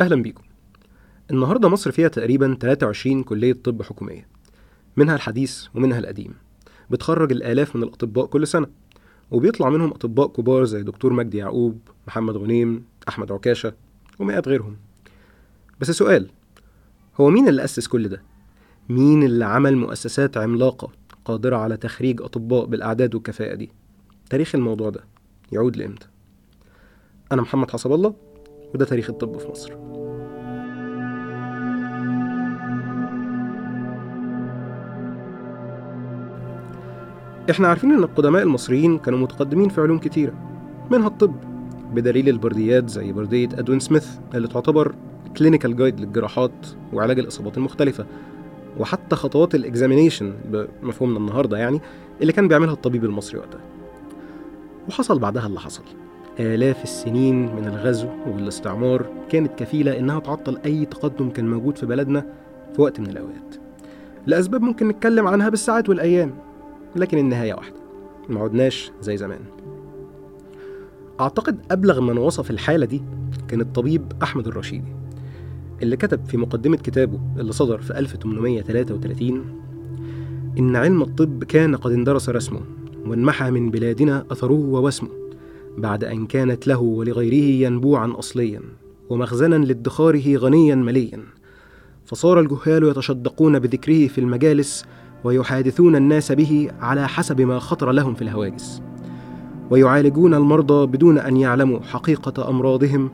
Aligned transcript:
أهلا 0.00 0.22
بيكم 0.22 0.42
النهاردة 1.30 1.68
مصر 1.68 1.90
فيها 1.90 2.08
تقريبا 2.08 2.56
23 2.60 3.22
كلية 3.22 3.52
طب 3.52 3.82
حكومية 3.82 4.26
منها 4.96 5.14
الحديث 5.14 5.66
ومنها 5.74 5.98
القديم 5.98 6.34
بتخرج 6.90 7.32
الآلاف 7.32 7.76
من 7.76 7.82
الأطباء 7.82 8.26
كل 8.26 8.46
سنة 8.46 8.66
وبيطلع 9.30 9.70
منهم 9.70 9.90
أطباء 9.90 10.26
كبار 10.28 10.64
زي 10.64 10.82
دكتور 10.82 11.12
مجدي 11.12 11.38
يعقوب 11.38 11.78
محمد 12.06 12.36
غنيم 12.36 12.84
أحمد 13.08 13.32
عكاشة 13.32 13.72
ومئات 14.18 14.48
غيرهم 14.48 14.76
بس 15.80 15.90
سؤال 15.90 16.30
هو 17.20 17.30
مين 17.30 17.48
اللي 17.48 17.64
أسس 17.64 17.86
كل 17.88 18.08
ده؟ 18.08 18.22
مين 18.88 19.22
اللي 19.22 19.44
عمل 19.44 19.76
مؤسسات 19.76 20.36
عملاقة 20.36 20.90
قادرة 21.24 21.56
على 21.56 21.76
تخريج 21.76 22.22
أطباء 22.22 22.66
بالأعداد 22.66 23.14
والكفاءة 23.14 23.54
دي؟ 23.54 23.70
تاريخ 24.30 24.54
الموضوع 24.54 24.90
ده 24.90 25.04
يعود 25.52 25.76
لإمتى؟ 25.76 26.06
أنا 27.32 27.42
محمد 27.42 27.70
حسب 27.70 27.92
الله 27.92 28.14
وده 28.74 28.84
تاريخ 28.84 29.10
الطب 29.10 29.38
في 29.38 29.48
مصر. 29.48 29.72
إحنا 37.50 37.68
عارفين 37.68 37.92
إن 37.92 37.98
القدماء 38.04 38.42
المصريين 38.42 38.98
كانوا 38.98 39.18
متقدمين 39.18 39.68
في 39.68 39.80
علوم 39.80 39.98
كتيرة 39.98 40.32
منها 40.90 41.06
الطب 41.06 41.34
بدليل 41.94 42.28
البرديات 42.28 42.88
زي 42.88 43.12
بردية 43.12 43.48
أدوين 43.54 43.80
سميث 43.80 44.08
اللي 44.34 44.48
تعتبر 44.48 44.94
clinical 45.36 45.76
guide 45.76 46.00
للجراحات 46.00 46.66
وعلاج 46.92 47.18
الإصابات 47.18 47.56
المختلفة 47.56 48.06
وحتى 48.78 49.16
خطوات 49.16 49.54
ال 49.54 49.61
examination 49.61 50.34
بمفهومنا 50.44 51.18
النهارده 51.18 51.58
يعني 51.58 51.80
اللي 52.22 52.32
كان 52.32 52.48
بيعملها 52.48 52.72
الطبيب 52.72 53.04
المصري 53.04 53.38
وقتها. 53.38 53.60
وحصل 54.88 55.18
بعدها 55.18 55.46
اللي 55.46 55.60
حصل. 55.60 55.82
آلاف 56.40 56.82
السنين 56.82 57.56
من 57.56 57.66
الغزو 57.66 58.08
والاستعمار 58.26 59.06
كانت 59.28 59.58
كفيلة 59.58 59.98
إنها 59.98 60.18
تعطل 60.20 60.58
أي 60.64 60.84
تقدم 60.84 61.30
كان 61.30 61.50
موجود 61.50 61.78
في 61.78 61.86
بلدنا 61.86 62.26
في 62.74 62.82
وقت 62.82 63.00
من 63.00 63.06
الأوقات. 63.06 63.54
لأسباب 64.26 64.62
ممكن 64.62 64.88
نتكلم 64.88 65.26
عنها 65.26 65.48
بالساعات 65.48 65.88
والأيام 65.88 66.34
لكن 66.96 67.18
النهاية 67.18 67.54
واحدة 67.54 67.76
ما 68.28 68.40
عدناش 68.40 68.90
زي 69.00 69.16
زمان. 69.16 69.40
أعتقد 71.20 71.58
أبلغ 71.70 72.00
من 72.00 72.18
وصف 72.18 72.50
الحالة 72.50 72.86
دي 72.86 73.02
كان 73.48 73.60
الطبيب 73.60 74.02
أحمد 74.22 74.46
الرشيدي 74.46 74.92
اللي 75.82 75.96
كتب 75.96 76.24
في 76.24 76.36
مقدمة 76.36 76.76
كتابه 76.76 77.18
اللي 77.38 77.52
صدر 77.52 77.78
في 77.78 77.98
1833 77.98 79.44
إن 80.58 80.76
علم 80.76 81.02
الطب 81.02 81.44
كان 81.44 81.76
قد 81.76 81.92
اندرس 81.92 82.28
رسمه 82.28 82.60
وانمحى 83.06 83.50
من 83.50 83.70
بلادنا 83.70 84.24
أثره 84.30 84.52
ووسمه 84.52 85.08
بعد 85.78 86.04
أن 86.04 86.26
كانت 86.26 86.66
له 86.66 86.80
ولغيره 86.80 87.64
ينبوعا 87.66 88.12
أصليا 88.18 88.60
ومخزنا 89.10 89.54
لادخاره 89.54 90.36
غنيا 90.36 90.74
مليا. 90.74 91.20
فصار 92.04 92.40
الجهال 92.40 92.84
يتشدقون 92.84 93.58
بذكره 93.58 94.06
في 94.06 94.18
المجالس 94.18 94.84
ويحادثون 95.24 95.96
الناس 95.96 96.32
به 96.32 96.70
على 96.80 97.08
حسب 97.08 97.40
ما 97.40 97.58
خطر 97.58 97.92
لهم 97.92 98.14
في 98.14 98.22
الهواجس. 98.22 98.82
ويعالجون 99.70 100.34
المرضى 100.34 100.86
بدون 100.86 101.18
أن 101.18 101.36
يعلموا 101.36 101.80
حقيقة 101.80 102.50
أمراضهم 102.50 103.10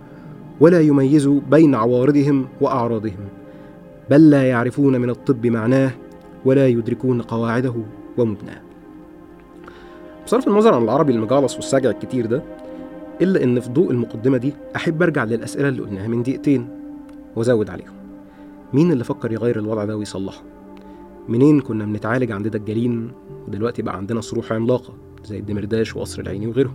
ولا 0.61 0.81
يميزوا 0.81 1.41
بين 1.51 1.75
عوارضهم 1.75 2.49
وأعراضهم. 2.61 3.29
بل 4.11 4.31
لا 4.31 4.43
يعرفون 4.43 5.01
من 5.01 5.11
الطب 5.11 5.47
معناه 5.47 5.93
ولا 6.45 6.69
يدركون 6.69 7.23
قواعده 7.23 7.75
ومبناه. 8.19 8.72
بصرف 10.27 10.49
النظر 10.49 10.75
عن 10.75 10.83
العربي 10.83 11.13
المجعلص 11.13 11.55
والسجع 11.57 11.91
الكتير 11.91 12.27
ده 12.27 12.43
إلا 13.21 13.45
إن 13.45 13.61
في 13.61 13.71
ضوء 13.71 13.91
المقدمة 13.91 14.37
دي 14.39 14.53
أحب 14.77 15.03
أرجع 15.03 15.25
للأسئلة 15.25 15.69
اللي 15.69 15.83
قلناها 15.83 16.09
من 16.09 16.23
دقيقتين 16.23 16.69
وأزود 17.37 17.71
عليهم. 17.71 17.93
مين 18.73 18.93
اللي 18.93 19.05
فكر 19.05 19.33
يغير 19.33 19.59
الوضع 19.59 19.85
ده 19.85 19.97
ويصلحه؟ 19.97 20.43
منين 21.29 21.61
كنا 21.61 21.85
بنتعالج 21.85 22.33
عند 22.33 22.49
دجالين 22.49 23.11
ودلوقتي 23.49 23.83
بقى 23.83 23.97
عندنا 23.97 24.21
صروح 24.21 24.53
عملاقة 24.53 24.95
زي 25.25 25.39
الدمرداش 25.39 25.97
وقصر 25.97 26.23
العيني 26.23 26.47
وغيرهم؟ 26.47 26.75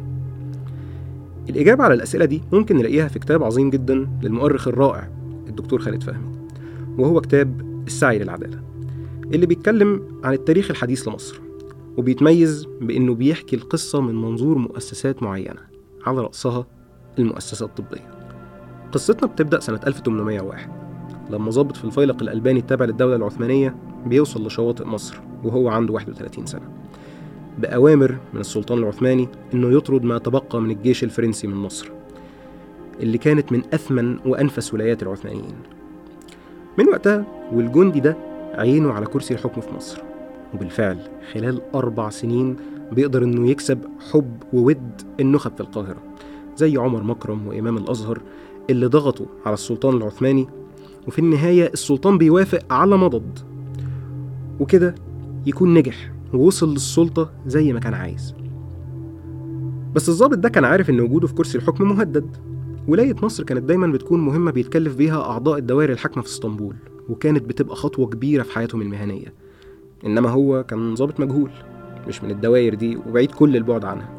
الإجابة 1.50 1.84
على 1.84 1.94
الأسئلة 1.94 2.25
دي 2.25 2.41
ممكن 2.53 2.78
نلاقيها 2.78 3.07
في 3.07 3.19
كتاب 3.19 3.44
عظيم 3.44 3.69
جدا 3.69 4.07
للمؤرخ 4.24 4.68
الرائع 4.68 5.09
الدكتور 5.47 5.80
خالد 5.80 6.03
فهمي 6.03 6.38
وهو 6.97 7.22
كتاب 7.22 7.62
السعي 7.88 8.19
للعدالة 8.19 8.59
اللي 9.34 9.46
بيتكلم 9.46 10.02
عن 10.24 10.34
التاريخ 10.34 10.72
الحديث 10.72 11.07
لمصر. 11.07 11.41
وبيتميز 11.97 12.68
بإنه 12.81 13.16
بيحكي 13.16 13.56
القصة 13.56 14.02
من 14.02 14.16
منظور 14.22 14.58
مؤسسات 14.58 15.24
معينة 15.24 15.62
على 16.06 16.22
رأسها 16.22 16.66
المؤسسة 17.19 17.66
الطبية. 17.66 18.12
قصتنا 18.91 19.28
بتبدأ 19.28 19.59
سنة 19.59 19.80
1801 19.88 20.69
لما 21.30 21.50
ضابط 21.52 21.78
في 21.78 21.86
الفيلق 21.86 22.22
الألباني 22.22 22.59
التابع 22.59 22.86
للدولة 22.86 23.16
العثمانية 23.16 23.75
بيوصل 24.06 24.47
لشواطئ 24.47 24.86
مصر 24.86 25.19
وهو 25.44 25.69
عنده 25.69 25.94
31 25.94 26.46
سنة. 26.46 26.69
بأوامر 27.59 28.18
من 28.34 28.40
السلطان 28.40 28.78
العثماني 28.78 29.28
إنه 29.53 29.78
يطرد 29.78 30.03
ما 30.03 30.18
تبقى 30.18 30.62
من 30.62 30.72
الجيش 30.72 31.03
الفرنسي 31.03 31.47
من 31.47 31.56
مصر 31.56 31.90
اللي 33.00 33.18
كانت 33.18 33.52
من 33.52 33.62
أثمن 33.74 34.19
وأنفس 34.25 34.74
ولايات 34.74 35.03
العثمانيين. 35.03 35.56
من 36.78 36.88
وقتها 36.90 37.25
والجندي 37.53 38.00
ده 38.00 38.18
عينه 38.53 38.91
على 38.91 39.06
كرسي 39.06 39.34
الحكم 39.34 39.62
في 39.62 39.74
مصر. 39.74 40.02
وبالفعل 40.53 40.97
خلال 41.34 41.62
أربع 41.75 42.09
سنين 42.09 42.56
بيقدر 42.91 43.24
إنه 43.24 43.50
يكسب 43.50 43.80
حب 44.12 44.44
وود 44.53 45.02
النخب 45.19 45.52
في 45.56 45.62
القاهرة 45.62 45.97
زي 46.56 46.78
عمر 46.78 47.03
مكرم 47.03 47.47
وإمام 47.47 47.78
الأزهر 47.78 48.22
اللي 48.69 48.86
ضغطوا 48.86 49.25
على 49.46 49.53
السلطان 49.53 49.97
العثماني 49.97 50.47
وفي 51.07 51.19
النهاية 51.19 51.68
السلطان 51.74 52.18
بيوافق 52.18 52.74
على 52.74 52.97
مضض 52.97 53.40
وكده 54.59 54.96
يكون 55.46 55.74
نجح 55.74 56.12
ووصل 56.34 56.72
للسلطة 56.74 57.31
زي 57.47 57.74
ما 57.74 57.80
كان 57.80 57.94
عايز. 57.94 58.36
بس 59.96 60.09
الضابط 60.09 60.38
ده 60.38 60.50
كان 60.50 60.66
عارف 60.66 60.90
إن 60.90 61.00
وجوده 61.00 61.28
في 61.28 61.34
كرسي 61.34 61.57
الحكم 61.57 61.88
مهدد 61.90 62.38
ولاية 62.88 63.16
مصر 63.24 63.44
كانت 63.44 63.63
دايما 63.63 63.88
بتكون 63.88 64.19
مهمة 64.19 64.52
بيتكلف 64.52 64.96
بيها 64.96 65.22
أعضاء 65.22 65.57
الدوائر 65.57 65.91
الحاكمة 65.91 66.24
في 66.24 66.30
إسطنبول 66.30 66.75
وكانت 67.09 67.44
بتبقى 67.46 67.75
خطوة 67.75 68.07
كبيرة 68.07 68.44
في 68.44 68.52
حياتهم 68.53 68.81
المهنية. 68.81 69.34
إنما 70.06 70.30
هو 70.30 70.63
كان 70.63 70.94
ضابط 70.94 71.19
مجهول 71.19 71.52
مش 72.08 72.24
من 72.24 72.31
الدوائر 72.31 72.74
دي 72.74 72.97
وبعيد 72.97 73.31
كل 73.31 73.56
البعد 73.56 73.85
عنها. 73.85 74.09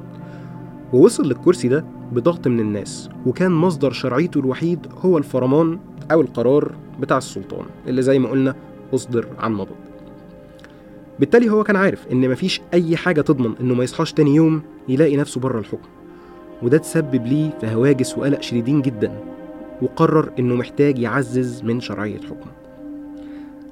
ووصل 0.93 1.27
للكرسي 1.27 1.69
ده 1.69 1.85
بضغط 2.13 2.49
من 2.49 2.61
الناس 2.61 3.09
وكان 3.27 3.53
مصدر 3.53 3.93
شرعيته 3.93 4.41
الوحيد 4.41 4.87
هو 5.05 5.19
الفرمان 5.19 5.79
أو 6.13 6.21
القرار 6.21 6.75
بتاع 7.01 7.19
السلطان 7.19 7.67
اللي 7.87 8.03
زي 8.03 8.19
ما 8.19 8.29
قلنا 8.29 8.55
أصدر 8.95 9.27
عن 9.39 9.55
مضض. 9.55 9.77
بالتالي 11.21 11.51
هو 11.51 11.65
كان 11.65 11.77
عارف 11.77 12.07
إن 12.13 12.31
مفيش 12.31 12.61
أي 12.75 12.97
حاجة 12.97 13.21
تضمن 13.21 13.55
إنه 13.61 13.75
ما 13.75 13.85
يصحاش 13.85 14.13
تاني 14.13 14.35
يوم 14.35 14.63
يلاقي 14.89 15.17
نفسه 15.17 15.41
بره 15.41 15.59
الحكم. 15.59 15.89
وده 16.63 16.79
تسبب 16.79 17.27
ليه 17.27 17.51
في 17.61 17.67
هواجس 17.67 18.19
وقلق 18.19 18.43
شديدين 18.43 18.83
جدا 18.83 19.13
وقرر 19.83 20.31
إنه 20.39 20.55
محتاج 20.55 20.99
يعزز 20.99 21.63
من 21.63 21.81
شرعية 21.81 22.21
حكمه. 22.21 22.53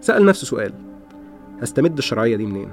سأل 0.00 0.24
نفسه 0.24 0.46
سؤال 0.46 0.72
هستمد 1.62 1.98
الشرعية 1.98 2.36
دي 2.36 2.46
منين؟ 2.46 2.68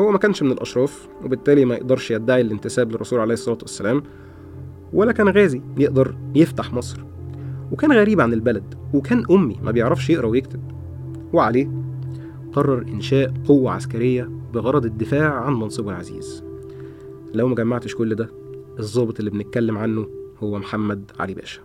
هو 0.00 0.10
ما 0.10 0.18
كانش 0.18 0.42
من 0.42 0.52
الأشراف 0.52 1.08
وبالتالي 1.24 1.64
ما 1.64 1.74
يقدرش 1.74 2.10
يدعي 2.10 2.40
الانتساب 2.40 2.92
للرسول 2.92 3.20
عليه 3.20 3.34
الصلاة 3.34 3.58
والسلام 3.62 4.02
ولا 4.92 5.12
كان 5.12 5.28
غازي 5.28 5.62
يقدر 5.78 6.16
يفتح 6.34 6.72
مصر. 6.74 7.04
وكان 7.72 7.92
غريب 7.92 8.20
عن 8.20 8.32
البلد 8.32 8.74
وكان 8.94 9.24
أمي 9.30 9.56
ما 9.62 9.70
بيعرفش 9.70 10.10
يقرأ 10.10 10.26
ويكتب. 10.26 10.60
وعليه 11.32 11.70
قرر 12.52 12.82
إنشاء 12.82 13.32
قوة 13.48 13.72
عسكرية 13.72 14.30
بغرض 14.54 14.84
الدفاع 14.84 15.34
عن 15.34 15.52
منصبه 15.54 15.90
العزيز. 15.90 16.44
لو 17.34 17.48
ما 17.48 17.54
جمعتش 17.54 17.94
كل 17.94 18.14
ده 18.14 18.30
الضابط 18.78 19.18
اللي 19.18 19.30
بنتكلم 19.30 19.78
عنه 19.78 20.06
هو 20.42 20.58
محمد 20.58 21.10
علي 21.20 21.34
باشا. 21.34 21.60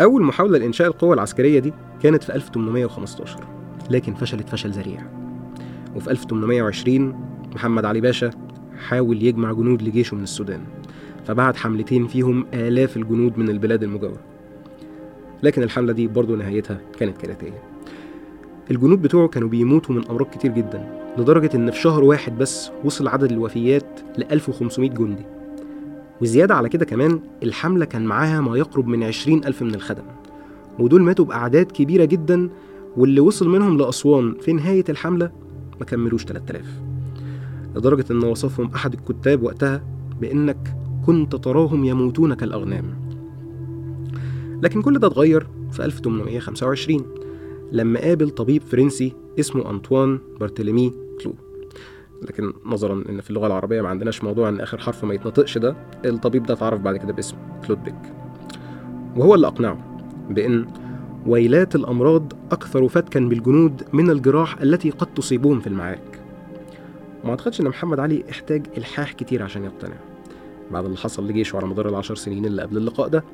أول 0.00 0.22
محاولة 0.22 0.58
لإنشاء 0.58 0.86
القوة 0.88 1.14
العسكرية 1.14 1.58
دي 1.58 1.72
كانت 2.02 2.22
في 2.22 2.34
1815 2.34 3.55
لكن 3.90 4.14
فشلت 4.14 4.48
فشل 4.48 4.70
ذريع. 4.70 5.00
وفي 5.96 6.10
1820 6.10 7.14
محمد 7.54 7.84
علي 7.84 8.00
باشا 8.00 8.30
حاول 8.88 9.22
يجمع 9.22 9.52
جنود 9.52 9.82
لجيشه 9.82 10.16
من 10.16 10.22
السودان 10.22 10.60
فبعت 11.26 11.56
حملتين 11.56 12.06
فيهم 12.06 12.46
آلاف 12.54 12.96
الجنود 12.96 13.38
من 13.38 13.48
البلاد 13.48 13.82
المجاورة. 13.82 14.20
لكن 15.42 15.62
الحملة 15.62 15.92
دي 15.92 16.06
برضه 16.06 16.36
نهايتها 16.36 16.80
كانت 16.98 17.18
كارثية 17.18 17.62
الجنود 18.70 19.02
بتوعه 19.02 19.28
كانوا 19.28 19.48
بيموتوا 19.48 19.94
من 19.94 20.08
أمراض 20.10 20.26
كتير 20.26 20.52
جدا 20.52 21.12
لدرجة 21.18 21.50
إن 21.56 21.70
في 21.70 21.80
شهر 21.80 22.04
واحد 22.04 22.38
بس 22.38 22.70
وصل 22.84 23.08
عدد 23.08 23.32
الوفيات 23.32 24.00
ل 24.18 24.22
1500 24.22 24.90
جندي. 24.90 25.24
وزيادة 26.20 26.54
على 26.54 26.68
كده 26.68 26.84
كمان 26.84 27.20
الحملة 27.42 27.84
كان 27.84 28.04
معاها 28.04 28.40
ما 28.40 28.56
يقرب 28.56 28.86
من 28.86 29.02
20 29.04 29.44
ألف 29.44 29.62
من 29.62 29.74
الخدم. 29.74 30.04
ودول 30.78 31.02
ماتوا 31.02 31.24
بأعداد 31.24 31.66
كبيرة 31.72 32.04
جدا 32.04 32.48
واللي 32.96 33.20
وصل 33.20 33.48
منهم 33.48 33.78
لأسوان 33.78 34.34
في 34.40 34.52
نهاية 34.52 34.84
الحملة 34.88 35.30
ما 35.80 35.86
كملوش 35.86 36.24
3000 36.24 36.64
لدرجة 37.76 38.04
إن 38.10 38.24
وصفهم 38.24 38.70
أحد 38.74 38.94
الكتاب 38.94 39.42
وقتها 39.42 39.82
بإنك 40.20 40.76
كنت 41.06 41.36
تراهم 41.36 41.84
يموتون 41.84 42.34
كالأغنام. 42.34 42.84
لكن 44.62 44.82
كل 44.82 44.98
ده 44.98 45.06
اتغير 45.06 45.46
في 45.72 45.84
1825 45.84 47.04
لما 47.72 48.00
قابل 48.00 48.30
طبيب 48.30 48.62
فرنسي 48.62 49.12
اسمه 49.40 49.70
أنطوان 49.70 50.18
بارتلمي 50.40 50.92
كلو. 51.22 51.34
لكن 52.22 52.52
نظرا 52.64 53.04
إن 53.08 53.20
في 53.20 53.30
اللغة 53.30 53.46
العربية 53.46 53.82
ما 53.82 53.88
عندناش 53.88 54.24
موضوع 54.24 54.48
إن 54.48 54.60
آخر 54.60 54.78
حرف 54.78 55.04
ما 55.04 55.14
يتنطقش 55.14 55.58
ده 55.58 55.76
الطبيب 56.04 56.42
ده 56.42 56.54
اتعرف 56.54 56.80
بعد 56.80 56.96
كده 56.96 57.12
باسم 57.12 57.36
كلوت 57.66 57.84
بيك 57.84 58.14
وهو 59.16 59.34
اللي 59.34 59.46
أقنعه 59.46 59.98
بإن 60.30 60.66
ويلات 61.26 61.74
الأمراض 61.74 62.32
أكثر 62.50 62.88
فتكا 62.88 63.20
بالجنود 63.20 63.82
من 63.92 64.10
الجراح 64.10 64.60
التي 64.60 64.90
قد 64.90 65.06
تصيبهم 65.14 65.60
في 65.60 65.66
المعارك. 65.66 66.20
وما 67.22 67.30
أعتقدش 67.30 67.60
إن 67.60 67.66
محمد 67.68 68.00
علي 68.00 68.24
احتاج 68.30 68.66
إلحاح 68.76 69.12
كتير 69.12 69.42
عشان 69.42 69.64
يقتنع. 69.64 69.96
بعد 70.70 70.84
اللي 70.84 70.96
حصل 70.96 71.28
لجيشه 71.28 71.56
على 71.56 71.66
مدار 71.66 71.88
العشر 71.88 72.14
سنين 72.14 72.44
اللي 72.44 72.62
قبل 72.62 72.76
اللقاء 72.76 73.08
ده. 73.08 73.24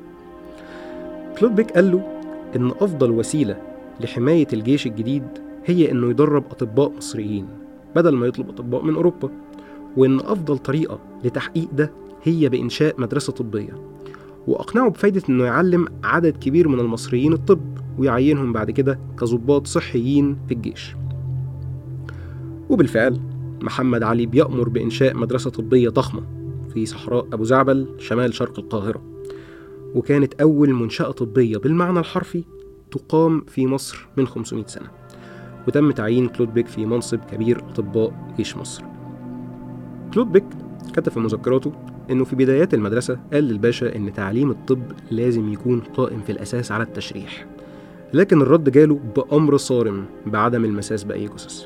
كلود 1.39 1.55
بيك 1.55 1.71
قال 1.71 1.91
له 1.91 2.21
إن 2.55 2.67
أفضل 2.67 3.11
وسيلة 3.11 3.61
لحماية 3.99 4.47
الجيش 4.53 4.87
الجديد 4.87 5.27
هي 5.65 5.91
إنه 5.91 6.09
يدرب 6.09 6.43
أطباء 6.51 6.91
مصريين 6.97 7.47
بدل 7.95 8.15
ما 8.15 8.27
يطلب 8.27 8.49
أطباء 8.49 8.83
من 8.83 8.95
أوروبا. 8.95 9.29
وإن 9.97 10.19
أفضل 10.19 10.57
طريقة 10.57 10.99
لتحقيق 11.23 11.67
ده 11.73 11.91
هي 12.23 12.49
بإنشاء 12.49 13.01
مدرسة 13.01 13.33
طبية. 13.33 13.73
وأقنعه 14.47 14.89
بفايدة 14.89 15.21
إنه 15.29 15.43
يعلم 15.43 15.87
عدد 16.03 16.37
كبير 16.37 16.67
من 16.67 16.79
المصريين 16.79 17.33
الطب. 17.33 17.72
ويعينهم 17.97 18.53
بعد 18.53 18.71
كده 18.71 18.99
كظباط 19.19 19.67
صحيين 19.67 20.37
في 20.47 20.53
الجيش. 20.53 20.95
وبالفعل 22.69 23.19
محمد 23.61 24.03
علي 24.03 24.25
بيأمر 24.25 24.69
بإنشاء 24.69 25.17
مدرسة 25.17 25.49
طبية 25.49 25.89
ضخمة 25.89 26.23
في 26.73 26.85
صحراء 26.85 27.27
أبو 27.33 27.43
زعبل 27.43 27.87
شمال 27.97 28.33
شرق 28.33 28.59
القاهرة 28.59 29.01
وكانت 29.95 30.33
أول 30.41 30.73
منشأة 30.73 31.11
طبية 31.11 31.57
بالمعنى 31.57 31.99
الحرفي 31.99 32.43
تقام 32.91 33.41
في 33.41 33.67
مصر 33.67 34.07
من 34.17 34.27
500 34.27 34.65
سنة 34.67 34.87
وتم 35.67 35.91
تعيين 35.91 36.27
كلوت 36.27 36.53
بيك 36.53 36.67
في 36.67 36.85
منصب 36.85 37.19
كبير 37.31 37.59
أطباء 37.59 38.33
جيش 38.37 38.57
مصر. 38.57 38.83
كلوت 40.13 40.31
بيك 40.31 40.45
كتب 40.93 41.11
في 41.11 41.19
مذكراته 41.19 41.71
إنه 42.11 42.23
في 42.23 42.35
بدايات 42.35 42.73
المدرسة 42.73 43.19
قال 43.33 43.43
للباشا 43.43 43.95
إن 43.95 44.13
تعليم 44.13 44.51
الطب 44.51 44.83
لازم 45.11 45.53
يكون 45.53 45.79
قائم 45.79 46.21
في 46.21 46.31
الأساس 46.31 46.71
على 46.71 46.83
التشريح. 46.83 47.45
لكن 48.13 48.41
الرد 48.41 48.69
جاله 48.69 48.99
بأمر 49.15 49.57
صارم 49.57 50.05
بعدم 50.25 50.65
المساس 50.65 51.03
بأي 51.03 51.27
جثث. 51.27 51.65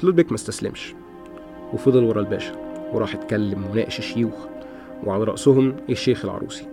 كلوت 0.00 0.16
بيك 0.16 0.28
ما 0.32 0.34
استسلمش 0.34 0.94
وفضل 1.72 2.04
ورا 2.04 2.20
الباشا 2.20 2.52
وراح 2.92 3.14
اتكلم 3.14 3.64
وناقش 3.64 3.98
الشيوخ 3.98 4.34
وعلى 5.04 5.24
رأسهم 5.24 5.76
الشيخ 5.90 6.24
العروسي. 6.24 6.66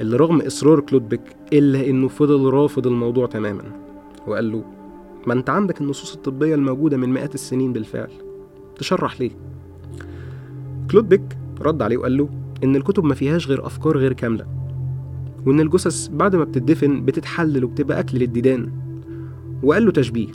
اللي 0.00 0.16
رغم 0.16 0.40
إصرار 0.40 0.80
كلوت 0.80 1.08
بيك 1.08 1.36
إلا 1.52 1.86
إنه 1.86 2.08
فضل 2.08 2.50
رافض 2.50 2.86
الموضوع 2.86 3.26
تماما 3.26 3.64
وقال 4.26 4.52
له 4.52 4.64
ما 5.26 5.34
أنت 5.34 5.50
عندك 5.50 5.80
النصوص 5.80 6.14
الطبية 6.14 6.54
الموجودة 6.54 6.96
من 6.96 7.08
مئات 7.08 7.34
السنين 7.34 7.72
بالفعل 7.72 8.10
تشرح 8.76 9.20
ليه؟ 9.20 9.30
كلوت 10.90 11.08
بيك 11.08 11.36
رد 11.60 11.82
عليه 11.82 11.96
وقال 11.96 12.16
له 12.16 12.28
إن 12.64 12.76
الكتب 12.76 13.04
ما 13.04 13.14
فيهاش 13.14 13.48
غير 13.48 13.66
أفكار 13.66 13.98
غير 13.98 14.12
كاملة. 14.12 14.63
وإن 15.46 15.60
الجثث 15.60 16.08
بعد 16.08 16.36
ما 16.36 16.44
بتدفن 16.44 17.04
بتتحلل 17.04 17.64
وبتبقى 17.64 18.00
أكل 18.00 18.18
للديدان. 18.18 18.72
وقال 19.62 19.84
له 19.84 19.92
تشبيه. 19.92 20.28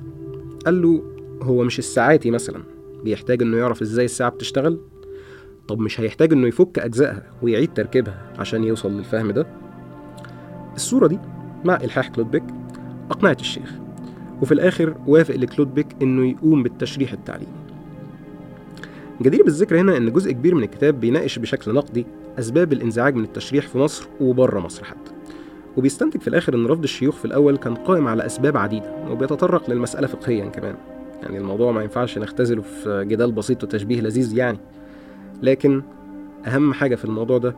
قال 0.65 0.81
له 0.81 1.03
هو 1.41 1.63
مش 1.63 1.79
الساعاتي 1.79 2.31
مثلا 2.31 2.63
بيحتاج 3.03 3.41
إنه 3.41 3.57
يعرف 3.57 3.81
إزاي 3.81 4.05
الساعة 4.05 4.29
بتشتغل؟ 4.29 4.79
طب 5.67 5.79
مش 5.79 5.99
هيحتاج 6.01 6.33
إنه 6.33 6.47
يفك 6.47 6.79
أجزائها 6.79 7.23
ويعيد 7.41 7.73
تركيبها 7.73 8.31
عشان 8.39 8.63
يوصل 8.63 8.91
للفهم 8.91 9.31
ده؟ 9.31 9.47
الصورة 10.75 11.07
دي 11.07 11.19
مع 11.65 11.75
إلحاح 11.75 12.09
كلود 12.09 12.31
بيك 12.31 12.43
أقنعت 13.11 13.39
الشيخ 13.41 13.73
وفي 14.41 14.51
الآخر 14.51 14.95
وافق 15.07 15.35
لكلود 15.35 15.73
بيك 15.73 15.87
إنه 16.01 16.29
يقوم 16.29 16.63
بالتشريح 16.63 17.13
التعليمي. 17.13 17.51
جدير 19.21 19.43
بالذكر 19.43 19.79
هنا 19.79 19.97
إن 19.97 20.11
جزء 20.13 20.31
كبير 20.31 20.55
من 20.55 20.63
الكتاب 20.63 20.99
بيناقش 20.99 21.39
بشكل 21.39 21.73
نقدي 21.73 22.05
أسباب 22.39 22.73
الإنزعاج 22.73 23.15
من 23.15 23.23
التشريح 23.23 23.67
في 23.67 23.77
مصر 23.77 24.07
وبره 24.21 24.59
مصر 24.59 24.83
حتى. 24.83 25.11
وبيستنتج 25.77 26.21
في 26.21 26.27
الآخر 26.27 26.55
إن 26.55 26.65
رفض 26.65 26.83
الشيوخ 26.83 27.15
في 27.15 27.25
الأول 27.25 27.57
كان 27.57 27.75
قائم 27.75 28.07
على 28.07 28.25
أسباب 28.25 28.57
عديدة 28.57 28.93
وبيتطرق 29.09 29.69
للمسألة 29.69 30.07
فقهيا 30.07 30.45
كمان. 30.45 30.75
يعني 31.23 31.37
الموضوع 31.37 31.71
ما 31.71 31.81
ينفعش 31.83 32.17
نختزله 32.17 32.61
في 32.61 33.05
جدال 33.07 33.31
بسيط 33.31 33.63
وتشبيه 33.63 34.01
لذيذ 34.01 34.37
يعني. 34.37 34.57
لكن 35.43 35.81
أهم 36.47 36.73
حاجة 36.73 36.95
في 36.95 37.05
الموضوع 37.05 37.37
ده 37.37 37.55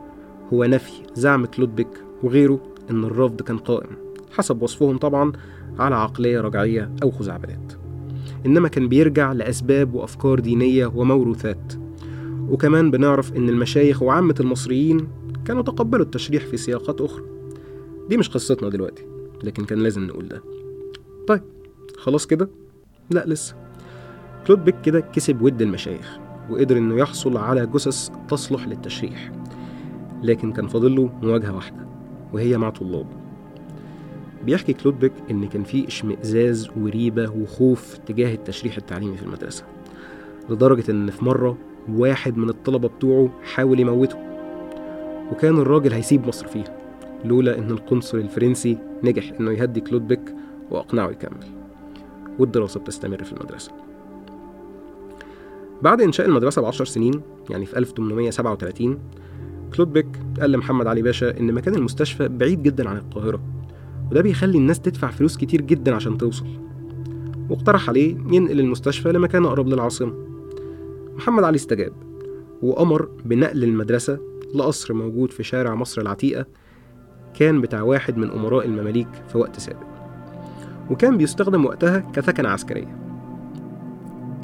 هو 0.52 0.64
نفي 0.64 0.92
زعم 1.14 1.46
كلود 1.46 1.74
بيك 1.76 2.04
وغيره 2.22 2.60
إن 2.90 3.04
الرفض 3.04 3.42
كان 3.42 3.58
قائم 3.58 3.90
حسب 4.32 4.62
وصفهم 4.62 4.98
طبعا 4.98 5.32
على 5.78 5.94
عقلية 5.94 6.40
رجعية 6.40 6.90
أو 7.02 7.10
خزعبلات. 7.10 7.72
إنما 8.46 8.68
كان 8.68 8.88
بيرجع 8.88 9.32
لأسباب 9.32 9.94
وأفكار 9.94 10.40
دينية 10.40 10.86
وموروثات. 10.86 11.72
وكمان 12.48 12.90
بنعرف 12.90 13.36
إن 13.36 13.48
المشايخ 13.48 14.02
وعامة 14.02 14.34
المصريين 14.40 15.08
كانوا 15.44 15.62
تقبلوا 15.62 16.04
التشريح 16.04 16.46
في 16.46 16.56
سياقات 16.56 17.00
أخرى. 17.00 17.24
دي 18.08 18.16
مش 18.16 18.28
قصتنا 18.28 18.68
دلوقتي 18.68 19.06
لكن 19.44 19.64
كان 19.64 19.78
لازم 19.78 20.04
نقول 20.06 20.28
ده. 20.28 20.42
طيب 21.28 21.42
خلاص 21.96 22.26
كده؟ 22.26 22.48
لا 23.10 23.24
لسه. 23.26 23.56
كلوت 24.46 24.64
بيك 24.64 24.80
كده 24.80 25.00
كسب 25.00 25.42
ود 25.42 25.62
المشايخ 25.62 26.18
وقدر 26.50 26.78
إنه 26.78 26.98
يحصل 26.98 27.36
على 27.36 27.66
جثث 27.66 28.10
تصلح 28.28 28.68
للتشريح. 28.68 29.32
لكن 30.22 30.52
كان 30.52 30.66
فاضل 30.66 30.96
له 30.96 31.10
مواجهة 31.22 31.54
واحدة 31.54 31.86
وهي 32.32 32.58
مع 32.58 32.70
طلابه 32.70 33.22
بيحكي 34.44 34.72
كلوت 34.72 34.98
بيك 34.98 35.12
إن 35.30 35.48
كان 35.48 35.64
في 35.64 35.86
اشمئزاز 35.86 36.68
وريبة 36.76 37.30
وخوف 37.30 37.98
تجاه 38.06 38.34
التشريح 38.34 38.76
التعليمي 38.76 39.16
في 39.16 39.22
المدرسة 39.22 39.64
لدرجة 40.50 40.90
إن 40.90 41.10
في 41.10 41.24
مرة 41.24 41.58
واحد 41.88 42.36
من 42.36 42.48
الطلبة 42.48 42.88
بتوعه 42.88 43.30
حاول 43.54 43.80
يموته 43.80 44.16
وكان 45.32 45.58
الراجل 45.58 45.92
هيسيب 45.92 46.26
مصر 46.26 46.46
فيها 46.46 46.78
لولا 47.24 47.58
إن 47.58 47.70
القنصل 47.70 48.18
الفرنسي 48.18 48.78
نجح 49.04 49.32
إنه 49.40 49.52
يهدي 49.52 49.80
كلوت 49.80 50.08
بيك 50.08 50.34
وأقنعه 50.70 51.10
يكمل 51.10 51.46
والدراسة 52.38 52.80
بتستمر 52.80 53.24
في 53.24 53.32
المدرسة. 53.32 53.72
بعد 55.82 56.00
إنشاء 56.00 56.26
المدرسة 56.26 56.62
بعشر 56.62 56.84
سنين 56.84 57.20
يعني 57.50 57.66
في 57.66 57.78
1837 57.78 58.98
كلوت 59.76 59.92
بيك 59.92 60.06
قال 60.40 60.50
لمحمد 60.52 60.86
علي 60.86 61.02
باشا 61.02 61.40
إن 61.40 61.52
مكان 61.52 61.74
المستشفى 61.74 62.28
بعيد 62.28 62.62
جدا 62.62 62.88
عن 62.88 62.96
القاهرة 62.96 63.40
وده 64.10 64.22
بيخلي 64.22 64.58
الناس 64.58 64.80
تدفع 64.80 65.10
فلوس 65.10 65.36
كتير 65.36 65.60
جدا 65.60 65.94
عشان 65.94 66.18
توصل. 66.18 66.46
واقترح 67.50 67.88
عليه 67.88 68.16
ينقل 68.30 68.60
المستشفى 68.60 69.12
لمكان 69.12 69.44
أقرب 69.44 69.68
للعاصمة. 69.68 70.12
محمد 71.16 71.44
علي 71.44 71.56
استجاب 71.56 71.92
وأمر 72.62 73.08
بنقل 73.24 73.64
المدرسة 73.64 74.18
لقصر 74.54 74.94
موجود 74.94 75.30
في 75.30 75.42
شارع 75.42 75.74
مصر 75.74 76.02
العتيقة 76.02 76.46
كان 77.34 77.60
بتاع 77.60 77.82
واحد 77.82 78.16
من 78.16 78.30
أمراء 78.30 78.66
المماليك 78.66 79.08
في 79.28 79.38
وقت 79.38 79.60
سابق 79.60 79.86
وكان 80.90 81.16
بيستخدم 81.16 81.64
وقتها 81.64 81.98
كثكنة 81.98 82.48
عسكرية. 82.48 82.98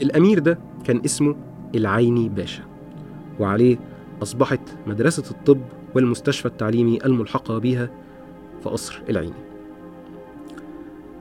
الأمير 0.02 0.38
ده 0.38 0.58
كان 0.84 1.00
اسمه 1.04 1.36
العيني 1.74 2.28
باشا 2.28 2.62
وعليه 3.40 3.78
أصبحت 4.22 4.60
مدرسة 4.86 5.30
الطب 5.30 5.60
والمستشفى 5.94 6.46
التعليمي 6.46 7.04
الملحقة 7.04 7.58
بها 7.58 7.90
في 8.62 8.68
قصر 8.68 9.02
العيني. 9.10 9.32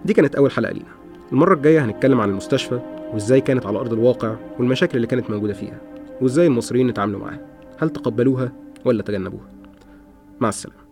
دي 0.05 0.13
كانت 0.13 0.35
أول 0.35 0.51
حلقة 0.51 0.71
لينا. 0.71 0.96
المرة 1.31 1.53
الجاية 1.53 1.85
هنتكلم 1.85 2.21
عن 2.21 2.29
المستشفى 2.29 2.79
وإزاي 3.13 3.41
كانت 3.41 3.65
على 3.65 3.79
أرض 3.79 3.93
الواقع 3.93 4.35
والمشاكل 4.59 4.95
اللي 4.95 5.07
كانت 5.07 5.29
موجودة 5.29 5.53
فيها 5.53 5.81
وإزاي 6.21 6.47
المصريين 6.47 6.89
اتعاملوا 6.89 7.19
معاها. 7.19 7.45
هل 7.79 7.89
تقبلوها 7.89 8.51
ولا 8.85 9.03
تجنبوها؟ 9.03 9.47
مع 10.39 10.49
السلامة. 10.49 10.86